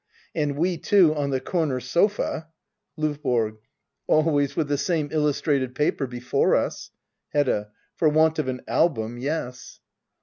[0.33, 2.47] And we two on the comer sofa
[2.97, 3.57] LdVBORO.
[4.07, 6.59] Always with the same illustrated paper before
[7.33, 7.69] Hedda.
[7.97, 9.79] For want of an album, yes.